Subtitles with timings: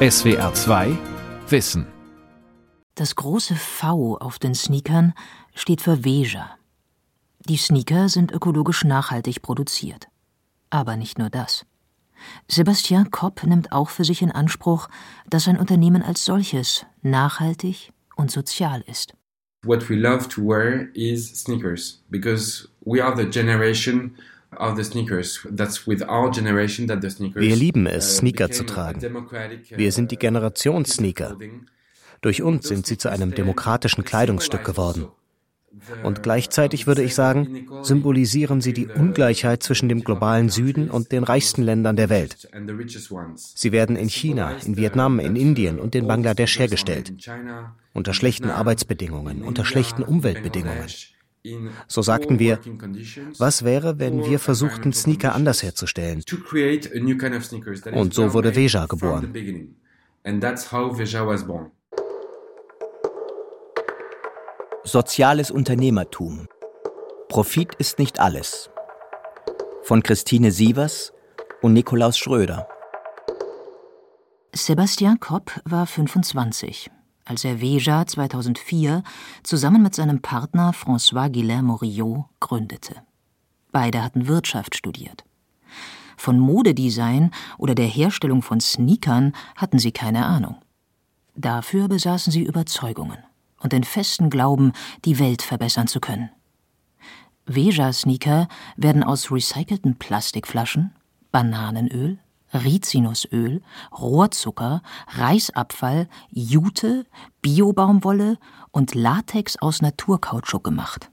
[0.00, 0.96] SWR 2
[1.48, 1.84] Wissen.
[2.94, 5.12] Das große V auf den Sneakern
[5.56, 6.56] steht für Veja.
[7.40, 10.06] Die Sneaker sind ökologisch nachhaltig produziert.
[10.70, 11.66] Aber nicht nur das.
[12.46, 14.88] Sebastian Kopp nimmt auch für sich in Anspruch,
[15.28, 19.14] dass sein Unternehmen als solches nachhaltig und sozial ist.
[19.64, 24.14] What we love to wear is sneakers because we are the generation
[27.34, 29.00] wir lieben es, uh, Sneaker zu tragen.
[29.70, 31.36] Wir sind die uh, Generation Sneaker.
[32.20, 35.08] Durch uns sind sie zu einem demokratischen Kleidungsstück geworden.
[36.02, 41.24] Und gleichzeitig würde ich sagen, symbolisieren sie die Ungleichheit zwischen dem globalen Süden und den
[41.24, 42.48] reichsten Ländern der Welt.
[43.36, 47.12] Sie werden in China, in Vietnam, in Indien und in Bangladesch hergestellt.
[47.92, 50.86] Unter schlechten Arbeitsbedingungen, unter schlechten Umweltbedingungen.
[51.86, 52.58] So sagten wir,
[53.38, 56.22] was wäre, wenn wir versuchten, Sneaker anders herzustellen?
[57.92, 59.34] Und so wurde Veja geboren.
[64.84, 66.48] Soziales Unternehmertum.
[67.28, 68.70] Profit ist nicht alles.
[69.82, 71.12] Von Christine Sievers
[71.62, 72.68] und Nikolaus Schröder.
[74.54, 76.90] Sebastian Kopp war 25
[77.28, 79.02] als er Veja 2004
[79.42, 82.96] zusammen mit seinem Partner François Guillain Morillo gründete.
[83.70, 85.24] Beide hatten Wirtschaft studiert.
[86.16, 90.56] Von Modedesign oder der Herstellung von Sneakern hatten sie keine Ahnung.
[91.36, 93.18] Dafür besaßen sie Überzeugungen
[93.60, 94.72] und den festen Glauben,
[95.04, 96.30] die Welt verbessern zu können.
[97.46, 100.92] Veja-Sneaker werden aus recycelten Plastikflaschen,
[101.30, 102.18] Bananenöl,
[102.52, 103.62] Rizinusöl,
[103.98, 107.06] Rohrzucker, Reisabfall, Jute,
[107.42, 108.38] Biobaumwolle
[108.70, 111.10] und Latex aus Naturkautschuk gemacht.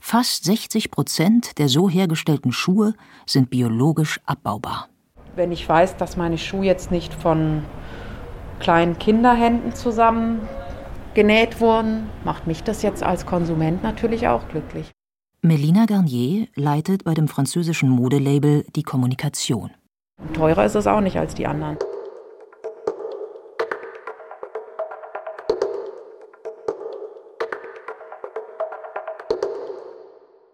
[0.00, 2.94] Fast 60 Prozent der so hergestellten Schuhe
[3.26, 4.88] sind biologisch abbaubar.
[5.34, 7.62] Wenn ich weiß, dass meine Schuhe jetzt nicht von
[8.58, 10.40] kleinen Kinderhänden zusammen
[11.14, 14.90] genäht wurden, macht mich das jetzt als Konsument natürlich auch glücklich.
[15.42, 19.70] Melina Garnier leitet bei dem französischen Modelabel die Kommunikation.
[20.36, 21.78] Teurer ist es auch nicht als die anderen.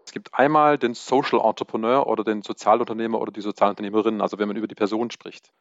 [0.05, 4.57] Es gibt einmal den Social Entrepreneur oder den Sozialunternehmer oder die Sozialunternehmerin, also wenn man
[4.57, 5.51] über die Person spricht.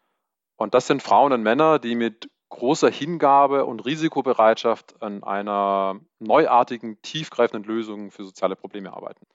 [0.57, 7.01] Und das sind Frauen und Männer, die mit großer Hingabe und Risikobereitschaft an einer neuartigen,
[7.03, 9.27] tiefgreifenden Lösung für soziale Probleme arbeiten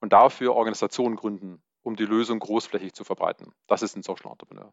[0.00, 3.52] und dafür Organisationen gründen, um die Lösung großflächig zu verbreiten.
[3.68, 4.72] Das ist ein Social Entrepreneur.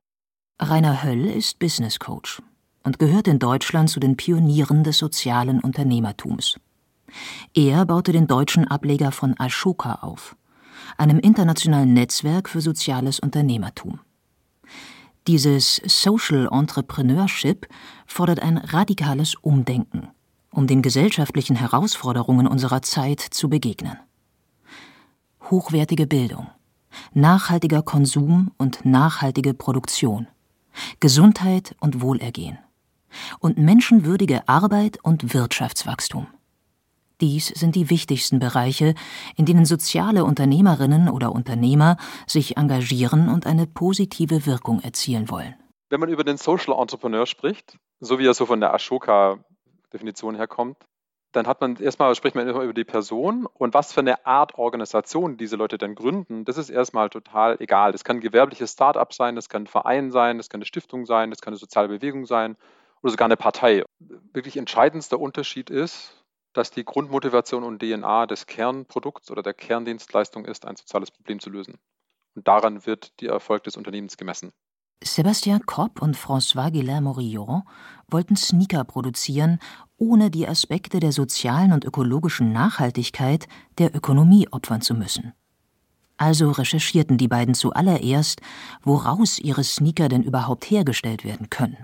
[0.60, 2.42] Rainer Höll ist Business Coach
[2.84, 6.60] und gehört in Deutschland zu den Pionieren des sozialen Unternehmertums.
[7.54, 10.36] Er baute den deutschen Ableger von Ashoka auf,
[10.98, 14.00] einem internationalen Netzwerk für soziales Unternehmertum.
[15.28, 17.68] Dieses Social Entrepreneurship
[18.08, 20.10] fordert ein radikales Umdenken,
[20.50, 23.98] um den gesellschaftlichen Herausforderungen unserer Zeit zu begegnen.
[25.50, 26.48] Hochwertige Bildung,
[27.14, 30.28] nachhaltiger Konsum und nachhaltige Produktion,
[31.00, 32.60] Gesundheit und Wohlergehen
[33.40, 36.28] und menschenwürdige Arbeit und Wirtschaftswachstum.
[37.22, 38.96] Dies sind die wichtigsten Bereiche,
[39.36, 45.56] in denen soziale Unternehmerinnen oder Unternehmer sich engagieren und eine positive Wirkung erzielen wollen.
[45.90, 50.78] Wenn man über den Social Entrepreneur spricht, so wie er so von der Ashoka-Definition herkommt,
[51.34, 54.56] dann hat man erstmal, spricht man erstmal über die Person und was für eine Art
[54.56, 57.92] Organisation diese Leute dann gründen, das ist erstmal total egal.
[57.92, 61.06] Das kann ein gewerbliches Start-up sein, das kann ein Verein sein, das kann eine Stiftung
[61.06, 62.56] sein, das kann eine soziale Bewegung sein
[63.02, 63.84] oder sogar eine Partei.
[64.00, 66.24] Wirklich entscheidendster Unterschied ist,
[66.54, 71.50] dass die Grundmotivation und DNA des Kernprodukts oder der Kerndienstleistung ist, ein soziales Problem zu
[71.50, 71.80] lösen.
[72.36, 74.52] Und daran wird der Erfolg des Unternehmens gemessen.
[75.04, 77.64] Sebastian Kopp und François Guillain Morillon
[78.10, 79.60] wollten Sneaker produzieren,
[80.04, 83.48] ohne die Aspekte der sozialen und ökologischen Nachhaltigkeit
[83.78, 85.32] der Ökonomie opfern zu müssen.
[86.18, 88.42] Also recherchierten die beiden zuallererst,
[88.84, 91.78] woraus ihre Sneaker denn überhaupt hergestellt werden können.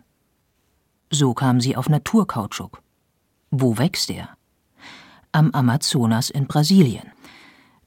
[1.10, 2.82] So kamen sie auf Naturkautschuk.
[3.52, 4.30] Wo wächst er?
[5.32, 7.08] Am Amazonas in Brasilien.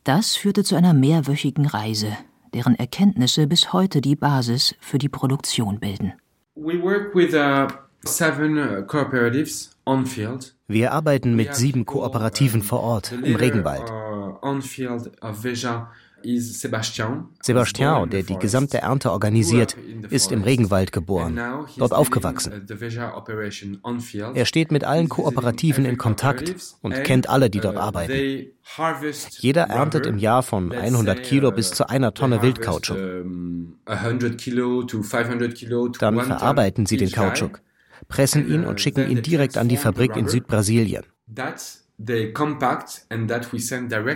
[0.05, 2.17] Das führte zu einer mehrwöchigen Reise,
[2.55, 6.15] deren Erkenntnisse bis heute die Basis für die Produktion bilden.
[6.55, 7.69] We work with uh,
[8.05, 10.55] uh, field.
[10.69, 13.91] Wir arbeiten mit sieben Kooperativen vor Ort im Regenwald.
[13.91, 14.37] Uh,
[17.43, 19.77] Sebastian, der die gesamte Ernte organisiert,
[20.11, 21.41] ist im Regenwald geboren,
[21.77, 22.67] dort aufgewachsen.
[24.35, 28.47] Er steht mit allen Kooperativen in Kontakt und kennt alle, die dort arbeiten.
[29.31, 32.99] Jeder erntet im Jahr von 100 Kilo bis zu einer Tonne Wildkautschuk.
[35.99, 37.61] Dann verarbeiten sie den Kautschuk,
[38.13, 41.05] pressen ihn und schicken ihn direkt an die Fabrik in Südbrasilien.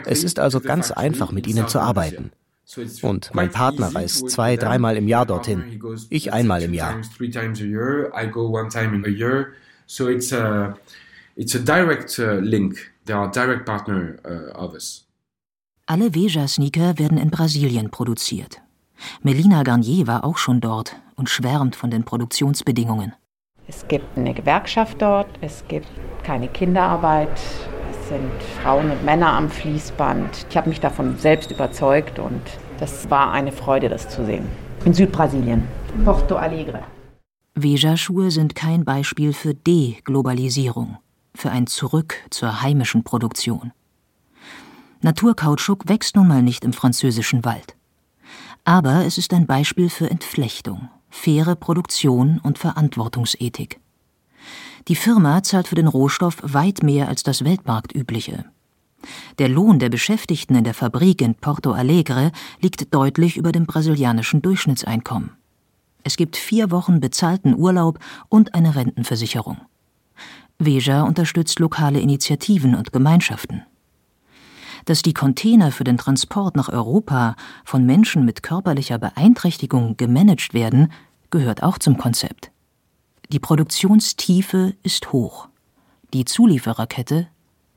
[0.05, 2.31] Es ist also ganz einfach, mit ihnen zu arbeiten.
[3.03, 5.81] Und mein Partner reist zwei, dreimal im Jahr dorthin.
[6.11, 7.01] Ich einmal im Jahr.
[9.89, 10.77] So it's a,
[11.37, 12.93] it's a direct link.
[13.05, 14.17] They are direct partner
[14.55, 15.07] of us.
[15.87, 18.61] Alle Veja-Sneaker werden in Brasilien produziert.
[19.23, 23.13] Melina Garnier war auch schon dort und schwärmt von den Produktionsbedingungen.
[23.69, 25.89] Es gibt eine Gewerkschaft dort, es gibt
[26.23, 27.37] keine Kinderarbeit,
[28.09, 28.31] sind
[28.63, 30.47] Frauen und Männer am Fließband.
[30.49, 32.41] Ich habe mich davon selbst überzeugt und
[32.79, 34.47] das war eine Freude, das zu sehen.
[34.85, 35.67] In Südbrasilien,
[36.05, 36.85] Porto Alegre.
[37.57, 40.99] Veja-Schuhe sind kein Beispiel für Deglobalisierung,
[41.35, 43.73] für ein Zurück zur heimischen Produktion.
[45.01, 47.77] Naturkautschuk wächst nun mal nicht im französischen Wald.
[48.65, 53.81] Aber es ist ein Beispiel für Entflechtung, faire Produktion und Verantwortungsethik.
[54.89, 58.45] Die Firma zahlt für den Rohstoff weit mehr als das weltmarktübliche.
[59.39, 62.31] Der Lohn der Beschäftigten in der Fabrik in Porto Alegre
[62.61, 65.31] liegt deutlich über dem brasilianischen Durchschnittseinkommen.
[66.05, 67.99] Es gibt vier Wochen bezahlten Urlaub
[68.29, 69.59] und eine Rentenversicherung.
[70.59, 73.65] Veja unterstützt lokale Initiativen und Gemeinschaften.
[74.85, 77.35] Dass die Container für den Transport nach Europa
[77.65, 80.93] von Menschen mit körperlicher Beeinträchtigung gemanagt werden,
[81.31, 82.51] gehört auch zum Konzept.
[83.31, 85.49] Die Produktionstiefe ist hoch,
[86.13, 87.29] die Zuliefererkette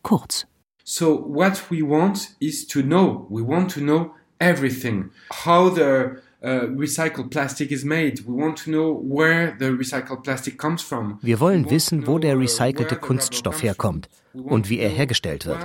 [0.04, 0.46] kurz.
[0.84, 3.28] So what we want is to know.
[3.30, 5.12] We want to know everything.
[5.46, 8.24] How the recycled plastic is made.
[8.26, 11.20] We want to know where the recycled plastic comes from.
[11.22, 15.60] Wir wollen wissen, wo der recycelte Kunststoff herkommt und wie er hergestellt wird.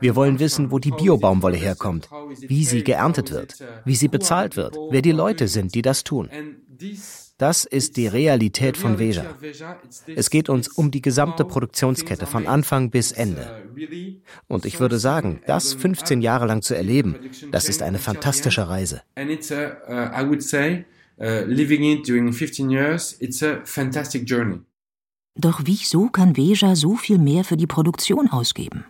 [0.00, 2.08] Wir wollen wissen, wo die Biobaumwolle herkommt,
[2.40, 6.28] wie sie geerntet wird, wie sie bezahlt wird, wer die Leute sind, die das tun.
[7.36, 9.24] Das ist die Realität von Veja.
[10.14, 13.64] Es geht uns um die gesamte Produktionskette von Anfang bis Ende.
[14.46, 17.16] Und ich würde sagen, das 15 Jahre lang zu erleben,
[17.50, 19.02] das ist eine fantastische Reise.
[25.36, 28.84] Doch wieso kann Veja so viel mehr für die Produktion ausgeben?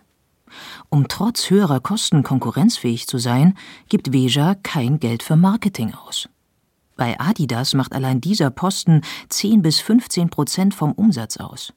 [0.89, 3.57] Um trotz höherer Kosten konkurrenzfähig zu sein,
[3.89, 6.29] gibt Veja kein Geld für Marketing aus.
[6.95, 11.73] Bei Adidas macht allein dieser Posten 10 bis 15 Prozent vom Umsatz aus.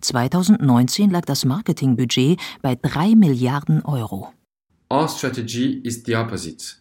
[0.00, 4.32] 2019 lag das Marketingbudget bei 3 Milliarden Euro.
[4.92, 6.76] Our strategy is the opposite.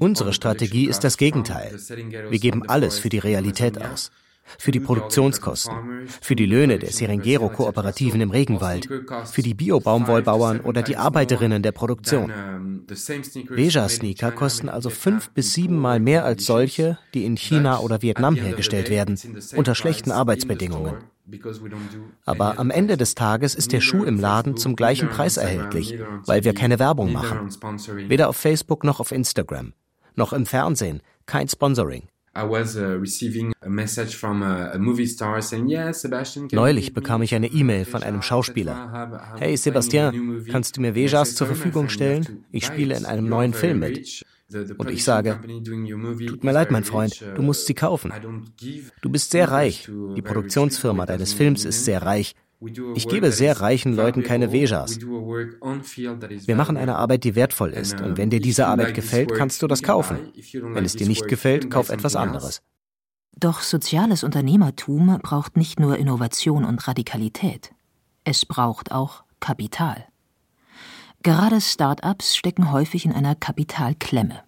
[0.00, 1.78] Unsere Strategie ist das Gegenteil.
[2.28, 4.10] Wir geben alles für die Realität aus
[4.58, 8.88] für die Produktionskosten, für die Löhne der Serengero-Kooperativen im Regenwald,
[9.26, 12.32] für die Bio-Baumwollbauern oder die Arbeiterinnen der Produktion.
[13.48, 18.90] Veja-Sneaker kosten also fünf bis siebenmal mehr als solche, die in China oder Vietnam hergestellt
[18.90, 19.18] werden,
[19.56, 20.96] unter schlechten Arbeitsbedingungen.
[22.24, 26.44] Aber am Ende des Tages ist der Schuh im Laden zum gleichen Preis erhältlich, weil
[26.44, 27.48] wir keine Werbung machen.
[28.08, 29.72] Weder auf Facebook noch auf Instagram,
[30.14, 32.08] noch im Fernsehen, kein Sponsoring.
[36.52, 39.36] Neulich bekam ich eine E-Mail von einem Schauspieler.
[39.38, 42.44] Hey Sebastian, kannst du mir Vejas zur Verfügung stellen?
[42.50, 44.24] Ich spiele in einem neuen Film mit.
[44.78, 45.40] Und ich sage,
[46.26, 48.12] tut mir leid, mein Freund, du musst sie kaufen.
[49.00, 49.88] Du bist sehr reich.
[50.16, 52.34] Die Produktionsfirma deines Films ist sehr reich.
[52.94, 55.00] Ich gebe sehr reichen Leuten keine Vejas.
[55.00, 59.66] Wir machen eine Arbeit, die wertvoll ist, und wenn dir diese Arbeit gefällt, kannst du
[59.66, 60.32] das kaufen.
[60.52, 62.62] Wenn es dir nicht gefällt, kauf etwas anderes.
[63.36, 67.72] Doch soziales Unternehmertum braucht nicht nur Innovation und Radikalität.
[68.24, 70.06] Es braucht auch Kapital.
[71.22, 74.42] Gerade Start-ups stecken häufig in einer Kapitalklemme.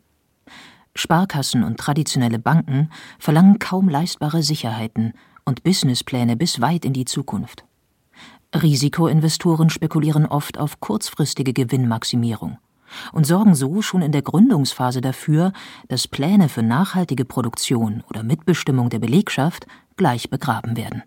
[0.95, 7.65] Sparkassen und traditionelle Banken verlangen kaum leistbare Sicherheiten und Businesspläne bis weit in die Zukunft.
[8.55, 12.59] Risikoinvestoren spekulieren oft auf kurzfristige Gewinnmaximierung
[13.13, 15.53] und sorgen so schon in der Gründungsphase dafür,
[15.89, 21.03] dass Pläne für nachhaltige Produktion oder Mitbestimmung der Belegschaft gleich begraben werden.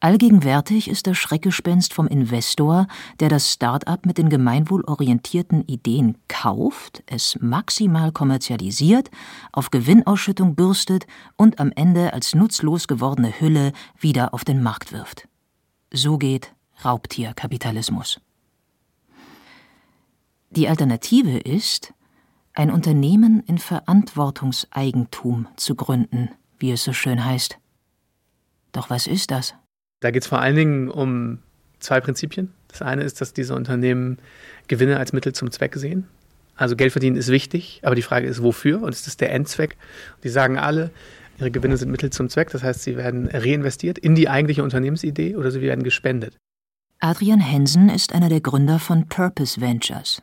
[0.00, 2.88] Allgegenwärtig ist das Schreckgespenst vom Investor,
[3.20, 9.12] der das Start-up mit den gemeinwohlorientierten Ideen kauft, es maximal kommerzialisiert,
[9.52, 11.06] auf Gewinnausschüttung bürstet
[11.36, 15.28] und am Ende als nutzlos gewordene Hülle wieder auf den Markt wirft.
[15.94, 18.18] So geht Raubtierkapitalismus.
[20.48, 21.92] Die Alternative ist,
[22.54, 27.58] ein Unternehmen in Verantwortungseigentum zu gründen, wie es so schön heißt.
[28.72, 29.54] Doch was ist das?
[30.00, 31.40] Da geht es vor allen Dingen um
[31.78, 32.54] zwei Prinzipien.
[32.68, 34.18] Das eine ist, dass diese Unternehmen
[34.68, 36.08] Gewinne als Mittel zum Zweck sehen.
[36.56, 38.82] Also Geld verdienen ist wichtig, aber die Frage ist, wofür?
[38.82, 39.76] Und ist das der Endzweck?
[40.24, 40.90] Die sagen alle,
[41.38, 42.50] ihre Gewinne sind Mittel zum Zweck.
[42.50, 46.36] Das heißt, sie werden reinvestiert in die eigentliche Unternehmensidee oder sie werden gespendet.
[47.00, 50.22] Adrian Hensen ist einer der Gründer von Purpose Ventures,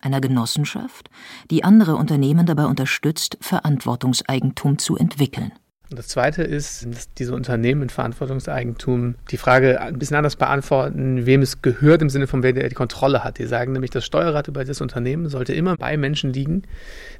[0.00, 1.08] einer Genossenschaft,
[1.50, 5.52] die andere Unternehmen dabei unterstützt, Verantwortungseigentum zu entwickeln.
[5.90, 11.24] Und das Zweite ist, dass diese Unternehmen mit Verantwortungseigentum die Frage ein bisschen anders beantworten,
[11.24, 13.38] wem es gehört im Sinne von, wer die Kontrolle hat.
[13.38, 16.64] Die sagen nämlich, das Steuerrad über das Unternehmen sollte immer bei Menschen liegen,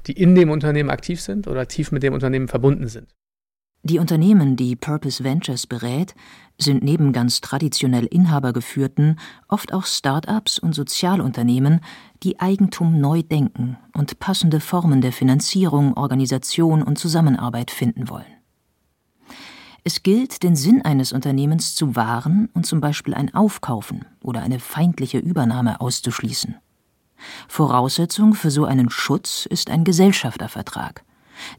[0.05, 3.07] die in dem Unternehmen aktiv sind oder tief mit dem Unternehmen verbunden sind.
[3.83, 6.13] Die Unternehmen, die Purpose Ventures berät,
[6.57, 9.17] sind neben ganz traditionell inhabergeführten
[9.47, 11.79] oft auch Start-ups und Sozialunternehmen,
[12.21, 18.25] die Eigentum neu denken und passende Formen der Finanzierung, Organisation und Zusammenarbeit finden wollen.
[19.85, 24.59] Es gilt, den Sinn eines Unternehmens zu wahren und zum Beispiel ein Aufkaufen oder eine
[24.59, 26.55] feindliche Übernahme auszuschließen.
[27.47, 31.05] Voraussetzung für so einen Schutz ist ein Gesellschaftervertrag,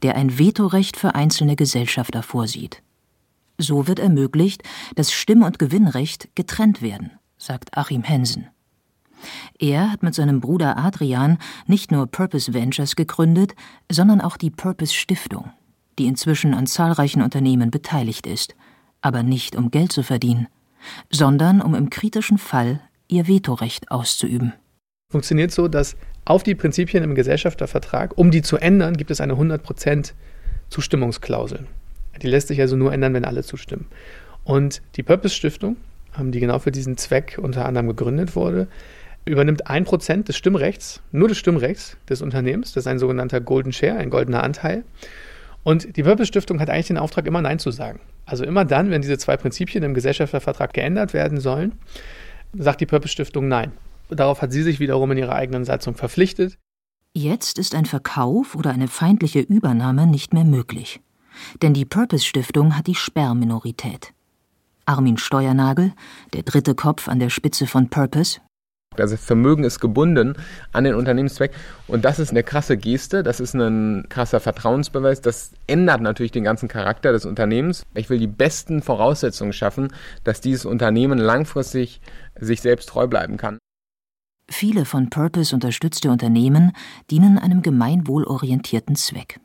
[0.03, 2.83] der ein Vetorecht für einzelne Gesellschafter vorsieht.
[3.59, 4.63] So wird ermöglicht,
[4.95, 8.49] dass Stimm- und Gewinnrecht getrennt werden, sagt Achim Hensen.
[9.59, 13.55] Er hat mit seinem Bruder Adrian nicht nur Purpose Ventures gegründet,
[13.91, 15.53] sondern auch die Purpose Stiftung
[16.01, 18.55] die inzwischen an zahlreichen Unternehmen beteiligt ist,
[19.03, 20.49] aber nicht um Geld zu verdienen,
[21.11, 24.55] sondern um im kritischen Fall ihr Vetorecht auszuüben.
[25.11, 29.35] Funktioniert so, dass auf die Prinzipien im Gesellschaftervertrag, um die zu ändern, gibt es eine
[29.35, 30.13] 100%
[30.69, 31.67] Zustimmungsklausel.
[32.23, 33.87] Die lässt sich also nur ändern, wenn alle zustimmen.
[34.45, 35.77] Und die Purpose Stiftung,
[36.19, 38.69] ähm, die genau für diesen Zweck unter anderem gegründet wurde,
[39.25, 42.73] übernimmt 1% des Stimmrechts, nur des Stimmrechts des Unternehmens.
[42.73, 44.85] Das ist ein sogenannter Golden Share, ein goldener Anteil.
[45.63, 48.01] Und die Purpose Stiftung hat eigentlich den Auftrag, immer Nein zu sagen.
[48.27, 51.73] Also immer dann, wenn diese zwei Prinzipien im Gesellschaftervertrag geändert werden sollen,
[52.57, 53.73] sagt die Purpose Stiftung Nein.
[54.11, 56.59] Darauf hat sie sich wiederum in ihrer eigenen Satzung verpflichtet.
[57.15, 61.01] Jetzt ist ein Verkauf oder eine feindliche Übernahme nicht mehr möglich.
[61.63, 64.13] Denn die Purpose Stiftung hat die Sperrminorität.
[64.87, 65.93] Armin Steuernagel,
[66.33, 68.41] der dritte Kopf an der Spitze von Purpose,
[68.99, 70.35] also Vermögen ist gebunden
[70.73, 71.53] an den Unternehmenszweck
[71.87, 76.43] und das ist eine krasse Geste, das ist ein krasser Vertrauensbeweis, das ändert natürlich den
[76.43, 77.87] ganzen Charakter des Unternehmens.
[77.95, 82.01] Ich will die besten Voraussetzungen schaffen, dass dieses Unternehmen langfristig
[82.39, 83.59] sich selbst treu bleiben kann.
[84.51, 86.73] Viele von Purpose unterstützte Unternehmen
[87.11, 89.41] dienen einem gemeinwohlorientierten Zweck.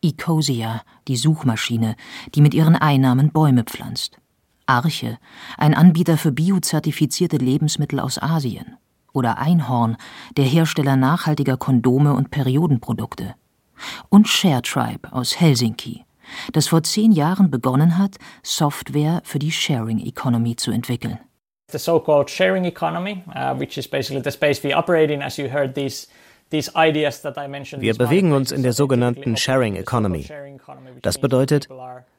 [0.00, 1.96] Ecosia, die Suchmaschine,
[2.34, 4.18] die mit ihren Einnahmen Bäume pflanzt.
[4.66, 5.18] Arche,
[5.58, 8.76] ein Anbieter für biozertifizierte Lebensmittel aus Asien
[9.12, 9.96] oder Einhorn,
[10.36, 13.34] der Hersteller nachhaltiger Kondome und Periodenprodukte.
[14.08, 16.04] Und ShareTribe aus Helsinki,
[16.52, 21.18] das vor zehn Jahren begonnen hat, Software für die Sharing Economy zu entwickeln.
[21.74, 25.48] The so-called sharing economy, uh, which is basically the space we operate in, as you
[25.48, 26.06] heard these
[26.50, 30.24] wir bewegen uns in der sogenannten Sharing Economy.
[31.02, 31.68] Das bedeutet,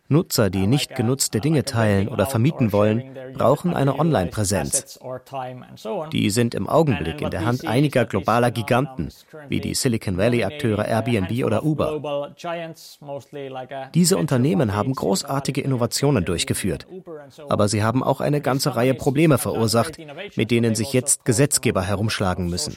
[0.08, 5.00] Nutzer, die nicht genutzte Dinge teilen oder vermieten wollen, brauchen eine Online-Präsenz.
[6.12, 9.10] Die sind im Augenblick in der Hand einiger globaler Giganten,
[9.50, 12.36] wie die Silicon Valley-Akteure Airbnb oder Uber.
[13.96, 16.86] Diese Unternehmen haben großartige Innovationen durchgeführt,
[17.50, 19.98] aber sie haben auch eine ganze Reihe Probleme verursacht,
[20.36, 22.76] mit denen sich jetzt Gesetzgeber herumschlagen müssen.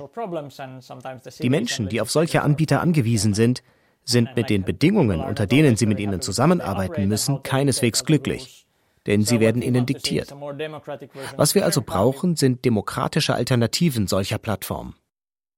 [1.43, 3.63] Die Menschen, die auf solche Anbieter angewiesen sind,
[4.09, 8.67] sind mit den Bedingungen, unter denen sie mit ihnen zusammenarbeiten müssen, keineswegs glücklich.
[9.07, 10.35] Denn sie werden ihnen diktiert.
[11.37, 14.95] Was wir also brauchen, sind demokratische Alternativen solcher Plattformen.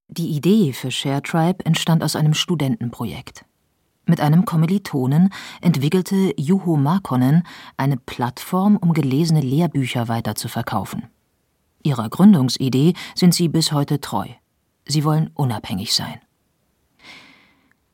[0.09, 3.45] Die Idee für ShareTribe entstand aus einem Studentenprojekt.
[4.05, 5.29] Mit einem Kommilitonen
[5.61, 7.43] entwickelte Juho Markonnen
[7.77, 11.07] eine Plattform, um gelesene Lehrbücher weiterzuverkaufen.
[11.83, 14.27] Ihrer Gründungsidee sind sie bis heute treu.
[14.85, 16.19] Sie wollen unabhängig sein.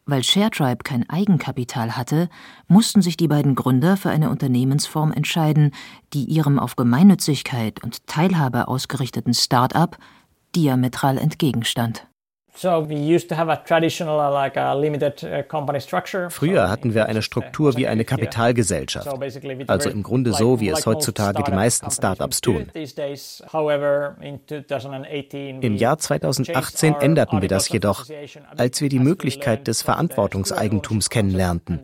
[0.08, 2.30] Weil ShareTribe kein Eigenkapital hatte,
[2.68, 5.72] mussten sich die beiden Gründer für eine Unternehmensform entscheiden,
[6.14, 9.98] die ihrem auf Gemeinnützigkeit und Teilhabe ausgerichteten Start-up
[10.56, 12.08] diametral entgegenstand.
[12.64, 12.88] Uh,
[16.30, 19.08] Früher hatten wir eine Struktur wie eine Kapitalgesellschaft,
[19.68, 22.72] also im Grunde so, wie es heutzutage die meisten Startups tun.
[25.62, 28.06] Im Jahr 2018 änderten wir das jedoch,
[28.58, 31.80] als wir die Möglichkeit des Verantwortungseigentums kennenlernten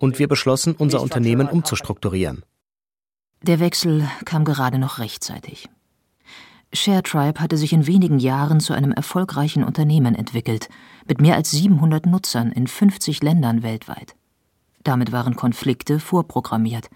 [0.00, 2.44] und wir beschlossen, unser Unternehmen umzustrukturieren.
[3.42, 5.68] Der Wechsel kam gerade noch rechtzeitig.
[6.72, 10.68] ShareTribe hatte sich in wenigen Jahren zu einem erfolgreichen Unternehmen entwickelt,
[11.08, 14.14] mit mehr als 700 Nutzern in 50 Ländern weltweit.
[14.84, 16.88] Damit waren Konflikte vorprogrammiert.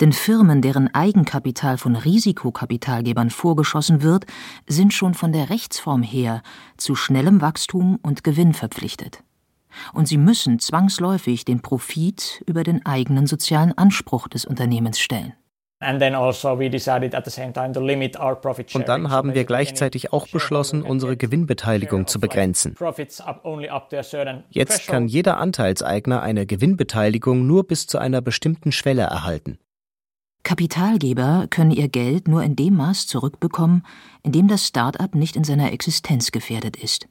[0.00, 4.26] Denn Firmen, deren Eigenkapital von Risikokapitalgebern vorgeschossen wird,
[4.66, 6.42] sind schon von der Rechtsform her
[6.76, 9.22] zu schnellem Wachstum und Gewinn verpflichtet.
[9.92, 15.34] Und sie müssen zwangsläufig den Profit über den eigenen sozialen Anspruch des Unternehmens stellen.
[15.80, 16.04] Also
[18.74, 22.76] Und dann haben wir gleichzeitig auch beschlossen, unsere Gewinnbeteiligung zu begrenzen.
[24.50, 29.58] Jetzt kann jeder Anteilseigner eine Gewinnbeteiligung nur bis zu einer bestimmten Schwelle erhalten.
[30.42, 33.86] Kapitalgeber können ihr Geld nur in dem Maß zurückbekommen,
[34.22, 37.08] in dem das Start-up nicht in seiner Existenz gefährdet ist.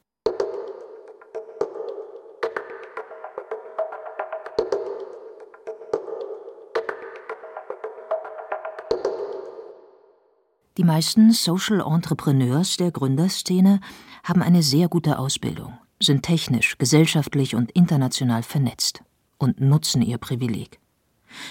[10.79, 13.81] Die meisten Social Entrepreneurs der Gründerszene
[14.23, 19.03] haben eine sehr gute Ausbildung, sind technisch, gesellschaftlich und international vernetzt
[19.37, 20.79] und nutzen ihr Privileg.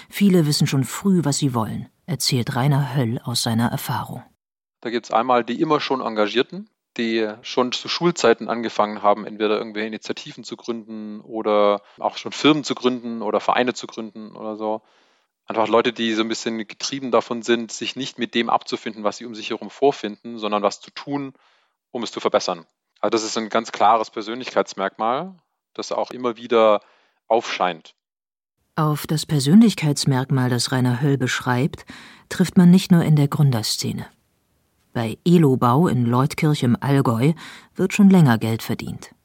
[0.09, 4.23] Viele wissen schon früh, was sie wollen, erzählt Rainer Höll aus seiner Erfahrung.
[4.81, 6.67] Da gibt es einmal die immer schon Engagierten,
[6.97, 12.63] die schon zu Schulzeiten angefangen haben, entweder irgendwelche Initiativen zu gründen oder auch schon Firmen
[12.63, 14.81] zu gründen oder Vereine zu gründen oder so
[15.49, 19.17] einfach Leute, die so ein bisschen getrieben davon sind, sich nicht mit dem abzufinden, was
[19.17, 21.33] sie um sich herum vorfinden, sondern was zu tun,
[21.91, 22.65] um es zu verbessern.
[23.01, 25.35] Also das ist ein ganz klares Persönlichkeitsmerkmal,
[25.73, 26.81] das auch immer wieder
[27.27, 27.95] aufscheint.
[28.75, 31.85] Auf das Persönlichkeitsmerkmal, das Rainer Höll beschreibt,
[32.29, 34.05] trifft man nicht nur in der Gründerszene.
[34.93, 37.33] Bei Elobau in Leutkirch im Allgäu
[37.75, 39.15] wird schon länger Geld verdient.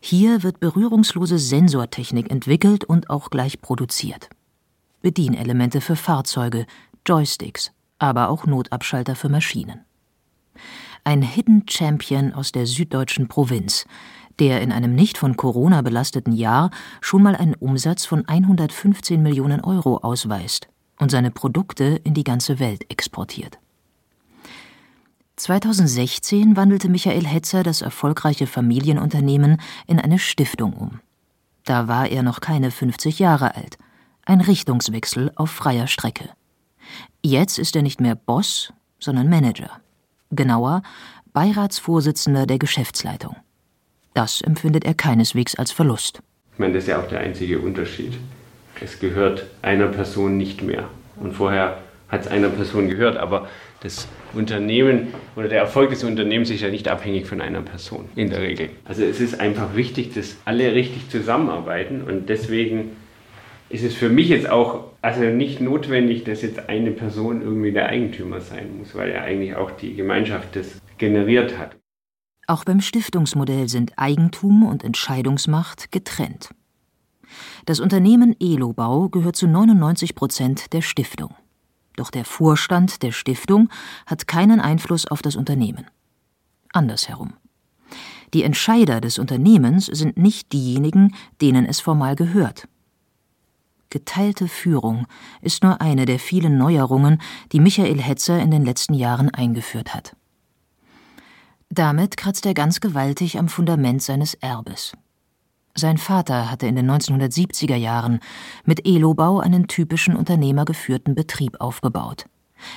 [0.00, 4.30] Hier wird berührungslose Sensortechnik entwickelt und auch gleich produziert.
[5.00, 6.66] Bedienelemente für Fahrzeuge,
[7.06, 9.84] Joysticks, aber auch Notabschalter für Maschinen.
[11.04, 13.86] Ein Hidden Champion aus der süddeutschen Provinz,
[14.40, 19.60] der in einem nicht von Corona belasteten Jahr schon mal einen Umsatz von 115 Millionen
[19.60, 23.58] Euro ausweist und seine Produkte in die ganze Welt exportiert.
[25.36, 31.00] 2016 wandelte Michael Hetzer das erfolgreiche Familienunternehmen in eine Stiftung um.
[31.64, 33.78] Da war er noch keine 50 Jahre alt
[34.28, 36.28] ein Richtungswechsel auf freier Strecke.
[37.22, 39.70] Jetzt ist er nicht mehr Boss, sondern Manager.
[40.30, 40.82] Genauer,
[41.32, 43.36] Beiratsvorsitzender der Geschäftsleitung.
[44.12, 46.20] Das empfindet er keineswegs als Verlust.
[46.52, 48.18] Ich meine, das ist ja auch der einzige Unterschied.
[48.82, 50.88] Es gehört einer Person nicht mehr.
[51.16, 53.48] Und vorher hat es einer Person gehört, aber
[53.80, 58.28] das Unternehmen oder der Erfolg des Unternehmens ist ja nicht abhängig von einer Person in
[58.28, 58.70] der Regel.
[58.84, 62.96] Also es ist einfach wichtig, dass alle richtig zusammenarbeiten und deswegen
[63.70, 67.88] ist es für mich jetzt auch also nicht notwendig, dass jetzt eine Person irgendwie der
[67.88, 71.76] Eigentümer sein muss, weil ja eigentlich auch die Gemeinschaft das generiert hat.
[72.46, 76.50] Auch beim Stiftungsmodell sind Eigentum und Entscheidungsmacht getrennt.
[77.66, 81.34] Das Unternehmen Elobau gehört zu 99 Prozent der Stiftung.
[81.96, 83.68] Doch der Vorstand der Stiftung
[84.06, 85.86] hat keinen Einfluss auf das Unternehmen.
[86.72, 87.34] Andersherum.
[88.34, 92.68] Die Entscheider des Unternehmens sind nicht diejenigen, denen es formal gehört.
[93.90, 95.06] Geteilte Führung
[95.40, 97.22] ist nur eine der vielen Neuerungen,
[97.52, 100.14] die Michael Hetzer in den letzten Jahren eingeführt hat.
[101.70, 104.92] Damit kratzt er ganz gewaltig am Fundament seines Erbes.
[105.74, 108.20] Sein Vater hatte in den 1970er Jahren
[108.64, 112.26] mit Elobau einen typischen unternehmergeführten Betrieb aufgebaut.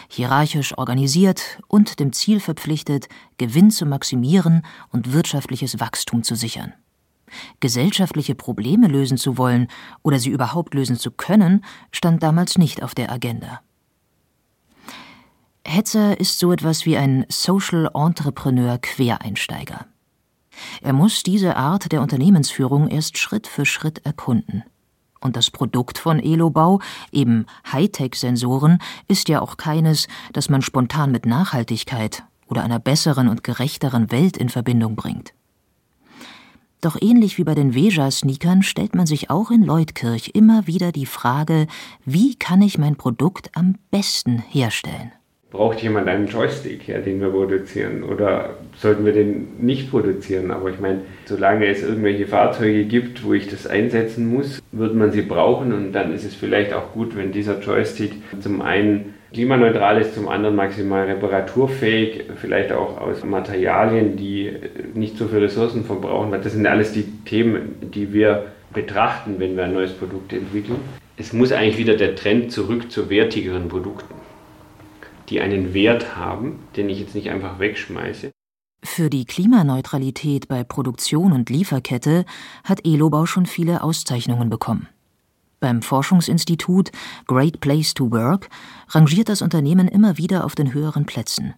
[0.08, 6.74] Hierarchisch organisiert und dem Ziel verpflichtet, Gewinn zu maximieren und wirtschaftliches Wachstum zu sichern.
[7.60, 9.68] Gesellschaftliche Probleme lösen zu wollen
[10.04, 13.62] oder sie überhaupt lösen zu können, stand damals nicht auf der Agenda.
[15.66, 19.86] Hetzer ist so etwas wie ein Social Entrepreneur Quereinsteiger.
[20.82, 24.64] Er muss diese Art der Unternehmensführung erst Schritt für Schritt erkunden.
[25.22, 26.80] Und das Produkt von Elobau,
[27.12, 33.44] eben Hightech-Sensoren, ist ja auch keines, das man spontan mit Nachhaltigkeit oder einer besseren und
[33.44, 35.34] gerechteren Welt in Verbindung bringt.
[36.82, 41.06] Doch ähnlich wie bei den Veja-Sneakern stellt man sich auch in Leutkirch immer wieder die
[41.06, 41.68] Frage,
[42.06, 45.12] wie kann ich mein Produkt am besten herstellen?
[45.52, 48.02] Braucht jemand einen Joystick, ja, den wir produzieren?
[48.02, 50.50] Oder sollten wir den nicht produzieren?
[50.50, 55.12] Aber ich meine, solange es irgendwelche Fahrzeuge gibt, wo ich das einsetzen muss, wird man
[55.12, 55.74] sie brauchen.
[55.74, 60.28] Und dann ist es vielleicht auch gut, wenn dieser Joystick zum einen klimaneutral ist, zum
[60.28, 64.52] anderen maximal reparaturfähig, vielleicht auch aus Materialien, die
[64.94, 66.32] nicht so viel Ressourcen verbrauchen.
[66.32, 70.80] Das sind alles die Themen, die wir betrachten, wenn wir ein neues Produkt entwickeln.
[71.18, 74.16] Es muss eigentlich wieder der Trend zurück zu wertigeren Produkten.
[75.32, 78.32] die einen Wert haben, den ich jetzt nicht einfach wegschmeiße.
[78.84, 82.26] Für die Klimaneutralität bei Produktion und Lieferkette
[82.64, 84.90] hat Elobau schon viele Auszeichnungen bekommen.
[85.62, 86.92] Beim Forschungsinstitut
[87.28, 88.50] Great Place to Work
[88.90, 91.54] rangiert das Unternehmen immer wieder auf den höheren Plätzen.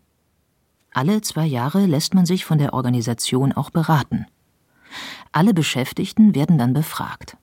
[0.91, 4.25] Alle zwei Jahre lässt man sich von der Organisation auch beraten.
[5.31, 7.37] Alle Beschäftigten werden dann befragt.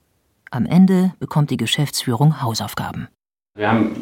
[0.51, 3.07] Am Ende bekommt die Geschäftsführung Hausaufgaben.
[3.55, 3.95] Wir haben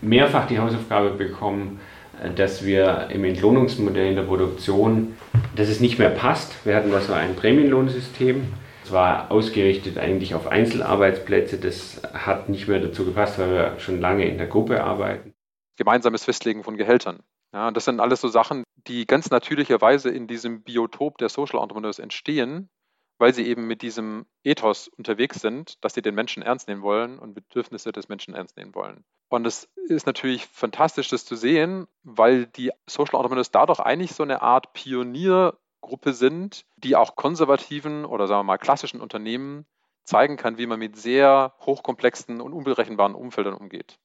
[0.00, 1.78] mehrfach die Hausaufgabe bekommen,
[2.36, 5.14] dass wir im Entlohnungsmodell in der Produktion,
[5.56, 6.54] dass es nicht mehr passt.
[6.64, 8.44] Wir hatten da so ein Prämienlohnsystem.
[8.92, 11.58] War ausgerichtet eigentlich auf Einzelarbeitsplätze.
[11.58, 15.34] Das hat nicht mehr dazu gepasst, weil wir schon lange in der Gruppe arbeiten.
[15.76, 17.20] Gemeinsames Festlegen von Gehältern.
[17.52, 21.98] Ja, das sind alles so Sachen, die ganz natürlicherweise in diesem Biotop der Social Entrepreneurs
[21.98, 22.68] entstehen,
[23.18, 27.18] weil sie eben mit diesem Ethos unterwegs sind, dass sie den Menschen ernst nehmen wollen
[27.18, 29.04] und Bedürfnisse des Menschen ernst nehmen wollen.
[29.28, 34.22] Und es ist natürlich fantastisch, das zu sehen, weil die Social Entrepreneurs dadurch eigentlich so
[34.22, 34.72] eine Art
[35.80, 39.66] Pioniergruppe sind, die auch konservativen oder sagen wir mal klassischen Unternehmen
[40.04, 43.98] zeigen kann, wie man mit sehr hochkomplexen und unberechenbaren Umfeldern umgeht.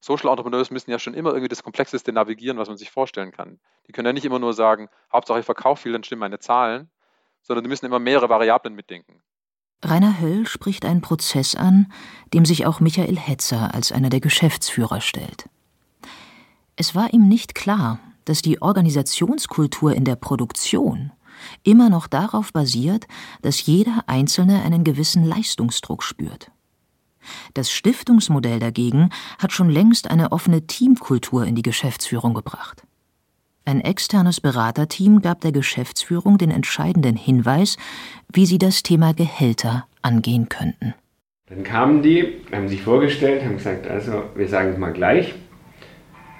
[0.00, 3.58] Social Entrepreneurs müssen ja schon immer irgendwie das Komplexeste navigieren, was man sich vorstellen kann.
[3.86, 6.90] Die können ja nicht immer nur sagen, Hauptsache ich verkaufe viel, dann stimmen meine Zahlen,
[7.42, 9.22] sondern die müssen immer mehrere Variablen mitdenken.
[9.82, 11.92] Rainer Höll spricht einen Prozess an,
[12.32, 15.48] dem sich auch Michael Hetzer als einer der Geschäftsführer stellt.
[16.76, 17.98] Es war ihm nicht klar,
[18.28, 21.12] dass die Organisationskultur in der Produktion
[21.62, 23.06] immer noch darauf basiert,
[23.42, 26.50] dass jeder Einzelne einen gewissen Leistungsdruck spürt.
[27.54, 32.82] Das Stiftungsmodell dagegen hat schon längst eine offene Teamkultur in die Geschäftsführung gebracht.
[33.64, 37.76] Ein externes Beraterteam gab der Geschäftsführung den entscheidenden Hinweis,
[38.32, 40.94] wie sie das Thema Gehälter angehen könnten.
[41.46, 45.34] Dann kamen die, haben sich vorgestellt, haben gesagt, also wir sagen es mal gleich.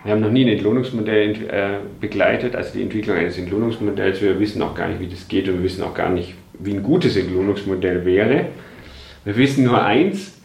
[0.05, 4.23] Wir haben noch nie ein Entlohnungsmodell äh, begleitet, also die Entwicklung eines Entlohnungsmodells.
[4.23, 6.73] Wir wissen auch gar nicht, wie das geht und wir wissen auch gar nicht, wie
[6.73, 8.47] ein gutes Entlohnungsmodell wäre.
[9.25, 10.41] Wir wissen nur eins,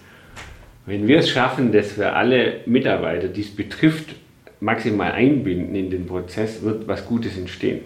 [0.85, 4.15] wenn wir es schaffen, dass wir alle Mitarbeiter, die es betrifft,
[4.59, 7.81] maximal einbinden in den Prozess, wird was Gutes entstehen.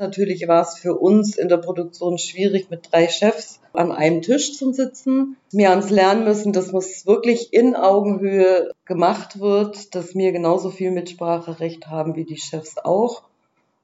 [0.00, 4.56] Natürlich war es für uns in der Produktion schwierig, mit drei Chefs an einem Tisch
[4.56, 5.36] zu sitzen.
[5.52, 10.70] Wir haben es lernen müssen, dass es wirklich in Augenhöhe gemacht wird, dass wir genauso
[10.70, 13.24] viel Mitspracherecht haben wie die Chefs auch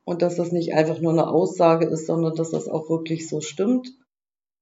[0.04, 3.42] und dass das nicht einfach nur eine Aussage ist, sondern dass das auch wirklich so
[3.42, 3.92] stimmt.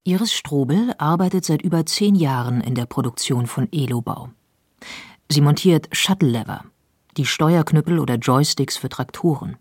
[0.03, 4.27] Iris Strobel arbeitet seit über zehn Jahren in der Produktion von Elobau.
[5.31, 6.65] Sie montiert Shuttle-Lever,
[7.15, 9.55] die Steuerknüppel oder Joysticks für Traktoren.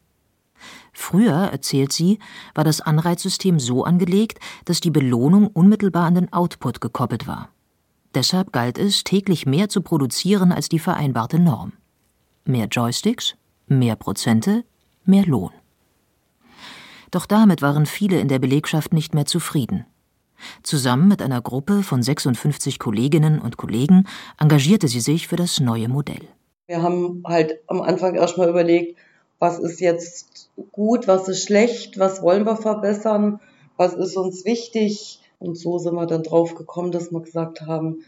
[0.94, 2.20] Früher, erzählt sie,
[2.54, 7.50] war das Anreizsystem so angelegt, dass die Belohnung unmittelbar an den Output gekoppelt war.
[8.14, 11.72] Deshalb galt es, täglich mehr zu produzieren als die vereinbarte Norm.
[12.44, 13.35] Mehr Joysticks,
[13.66, 14.64] mehr Prozente,
[15.04, 15.50] mehr Lohn.
[17.11, 19.85] Doch damit waren viele in der Belegschaft nicht mehr zufrieden.
[20.62, 24.07] Zusammen mit einer Gruppe von 56 Kolleginnen und Kollegen
[24.38, 26.28] engagierte sie sich für das neue Modell.
[26.66, 28.98] Wir haben halt am Anfang erstmal überlegt,
[29.38, 30.34] was ist jetzt
[30.73, 33.40] gut, was ist schlecht, was wollen wir verbessern,
[33.77, 35.21] was ist uns wichtig.
[35.38, 38.05] Und so sind wir dann drauf gekommen, dass wir gesagt haben,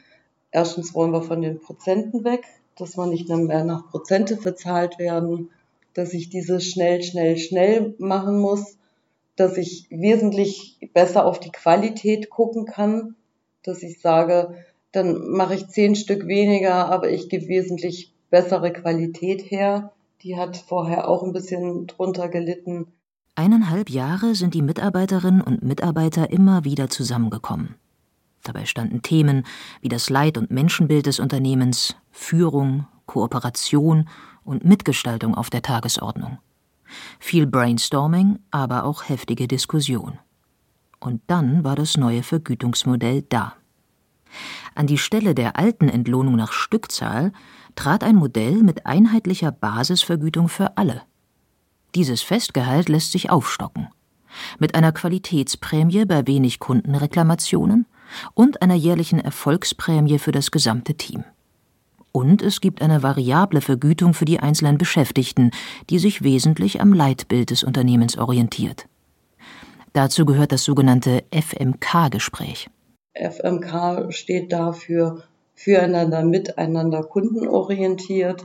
[0.51, 2.45] erstens wollen wir von den Prozenten weg,
[2.77, 5.51] dass wir nicht mehr nach Prozente bezahlt werden,
[5.95, 8.77] dass ich dieses schnell, schnell, schnell machen muss,
[9.37, 13.17] dass ich wesentlich besser auf die Qualität gucken kann,
[13.63, 14.55] dass ich sage,
[14.93, 19.93] dann mache ich zehn Stück weniger, aber ich gebe wesentlich bessere Qualität her.
[20.27, 22.89] Die hat vorher auch ein bisschen drunter gelitten.
[23.37, 27.77] Eineinhalb Jahre sind die Mitarbeiterinnen und Mitarbeiter immer wieder zusammengekommen.
[28.43, 29.45] Dabei standen Themen
[29.83, 34.09] wie das Leid- und Menschenbild des Unternehmens, Führung, Kooperation
[34.43, 36.39] und Mitgestaltung auf der Tagesordnung.
[37.21, 40.19] Viel Brainstorming, aber auch heftige Diskussion.
[40.99, 43.53] Und dann war das neue Vergütungsmodell da.
[44.75, 47.33] An die Stelle der alten Entlohnung nach Stückzahl
[47.77, 51.03] trat ein Modell mit einheitlicher Basisvergütung für alle.
[51.95, 53.89] Dieses Festgehalt lässt sich aufstocken.
[54.59, 57.87] Mit einer Qualitätsprämie bei wenig Kundenreklamationen
[58.35, 61.25] und einer jährlichen Erfolgsprämie für das gesamte Team.
[62.13, 65.51] Und es gibt eine variable Vergütung für die einzelnen Beschäftigten,
[65.91, 68.87] die sich wesentlich am Leitbild des Unternehmens orientiert.
[69.93, 72.69] Dazu gehört das sogenannte FMK-Gespräch.
[73.15, 75.25] FMK steht dafür
[75.57, 78.45] füreinander, miteinander, kundenorientiert.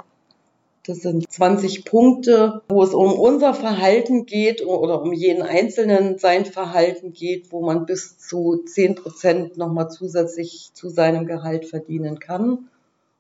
[0.84, 6.46] Das sind 20 Punkte, wo es um unser Verhalten geht oder um jeden Einzelnen sein
[6.46, 12.70] Verhalten geht, wo man bis zu 10 Prozent nochmal zusätzlich zu seinem Gehalt verdienen kann.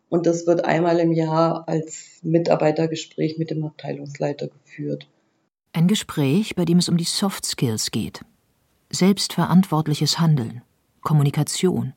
[0.10, 5.08] Und das wird einmal im Jahr als Mitarbeitergespräch mit dem Abteilungsleiter geführt.
[5.74, 8.22] Ein Gespräch, bei dem es um die Soft Skills geht.
[8.90, 10.64] Selbstverantwortliches Handeln,
[11.02, 11.94] Kommunikation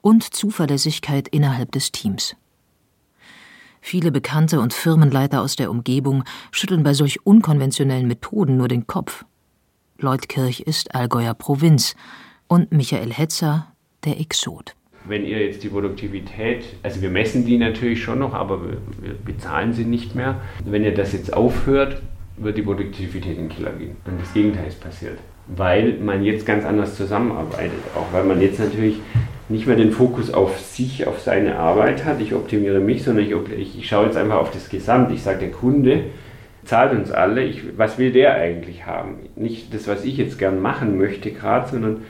[0.00, 2.36] und Zuverlässigkeit innerhalb des Teams.
[3.80, 9.24] Viele Bekannte und Firmenleiter aus der Umgebung schütteln bei solch unkonventionellen Methoden nur den Kopf.
[9.98, 11.94] Leutkirch ist Allgäuer Provinz
[12.46, 13.72] und Michael Hetzer
[14.04, 14.74] der Exot.
[15.06, 19.72] Wenn ihr jetzt die Produktivität, also wir messen die natürlich schon noch, aber wir bezahlen
[19.72, 20.40] sie nicht mehr.
[20.64, 22.02] Wenn ihr das jetzt aufhört,
[22.36, 23.96] wird die Produktivität in den Keller gehen.
[24.04, 25.18] Und das Gegenteil ist passiert.
[25.48, 27.80] Weil man jetzt ganz anders zusammenarbeitet.
[27.96, 29.00] Auch weil man jetzt natürlich
[29.50, 33.78] nicht mehr den Fokus auf sich, auf seine Arbeit hat, ich optimiere mich, sondern ich,
[33.78, 35.10] ich, schaue jetzt einfach auf das Gesamt.
[35.12, 36.04] Ich sage, der Kunde
[36.64, 39.16] zahlt uns alle, ich, was will der eigentlich haben?
[39.34, 42.02] Nicht das, was ich jetzt gern machen möchte gerade, sondern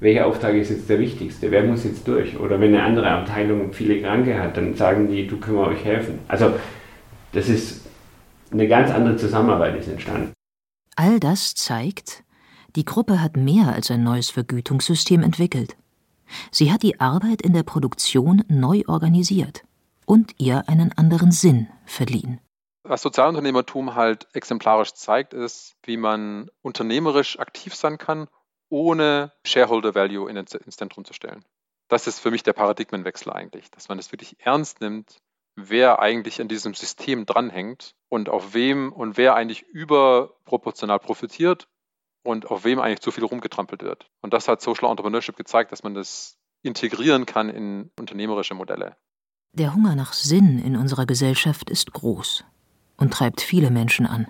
[0.00, 1.50] welcher Auftrag ist jetzt der wichtigste?
[1.50, 2.38] Wer muss jetzt durch?
[2.40, 5.84] Oder wenn eine andere Abteilung viele Kranke hat, dann sagen die, du können wir euch
[5.84, 6.18] helfen.
[6.26, 6.54] Also
[7.32, 7.86] das ist
[8.50, 10.32] eine ganz andere Zusammenarbeit ist entstanden.
[10.96, 12.24] All das zeigt,
[12.74, 15.76] die Gruppe hat mehr als ein neues Vergütungssystem entwickelt.
[16.50, 19.64] Sie hat die Arbeit in der Produktion neu organisiert
[20.06, 22.40] und ihr einen anderen Sinn verliehen.
[22.82, 28.28] Was Sozialunternehmertum halt exemplarisch zeigt, ist, wie man unternehmerisch aktiv sein kann,
[28.68, 31.44] ohne Shareholder Value ins Zentrum zu stellen.
[31.88, 35.18] Das ist für mich der Paradigmenwechsel eigentlich, dass man es wirklich ernst nimmt,
[35.56, 41.68] wer eigentlich an diesem System dranhängt und auf wem und wer eigentlich überproportional profitiert
[42.22, 44.10] und auf wem eigentlich zu viel rumgetrampelt wird.
[44.20, 48.96] Und das hat Social Entrepreneurship gezeigt, dass man das integrieren kann in unternehmerische Modelle.
[49.52, 52.44] Der Hunger nach Sinn in unserer Gesellschaft ist groß
[52.96, 54.28] und treibt viele Menschen an.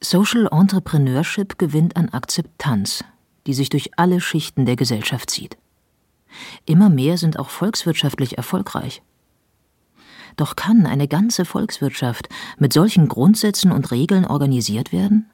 [0.00, 3.04] Social Entrepreneurship gewinnt an Akzeptanz,
[3.46, 5.56] die sich durch alle Schichten der Gesellschaft zieht.
[6.66, 9.02] Immer mehr sind auch volkswirtschaftlich erfolgreich.
[10.36, 12.28] Doch kann eine ganze Volkswirtschaft
[12.58, 15.30] mit solchen Grundsätzen und Regeln organisiert werden?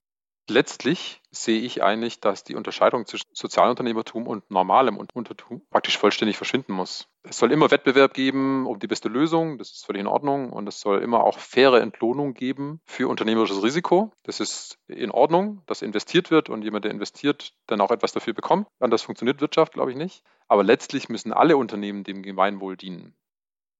[0.49, 6.73] Letztlich sehe ich eigentlich, dass die Unterscheidung zwischen Sozialunternehmertum und normalem Untertum praktisch vollständig verschwinden
[6.73, 7.09] muss.
[7.23, 10.51] Es soll immer Wettbewerb geben um die beste Lösung, das ist völlig in Ordnung.
[10.51, 14.13] Und es soll immer auch faire Entlohnung geben für unternehmerisches Risiko.
[14.23, 18.33] Das ist in Ordnung, dass investiert wird und jemand, der investiert, dann auch etwas dafür
[18.33, 18.67] bekommt.
[18.81, 20.23] Anders funktioniert Wirtschaft, glaube ich nicht.
[20.49, 23.15] Aber letztlich müssen alle Unternehmen dem Gemeinwohl dienen.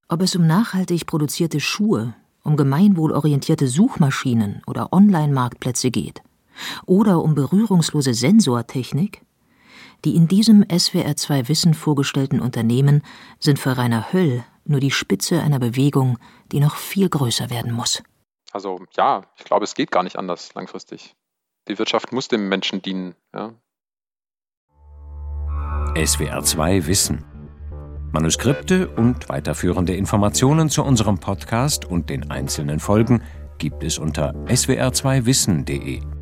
[0.09, 6.23] Ob es um nachhaltig produzierte Schuhe, um gemeinwohlorientierte Suchmaschinen oder Online-Marktplätze geht
[6.87, 9.23] oder um berührungslose Sensortechnik?
[10.05, 13.03] Die in diesem SWR2 Wissen vorgestellten Unternehmen
[13.41, 16.19] sind für Rainer Höll nur die Spitze einer Bewegung,
[16.53, 18.03] die noch viel größer werden muss.
[18.53, 21.17] Also ja, ich glaube, es geht gar nicht anders langfristig.
[21.69, 23.15] Die Wirtschaft muss dem Menschen dienen.
[23.35, 23.55] Ja.
[25.95, 27.25] SWR2 Wissen.
[28.13, 33.23] Manuskripte und weiterführende Informationen zu unserem Podcast und den einzelnen Folgen
[33.59, 36.18] gibt es unter swr2wissen.de.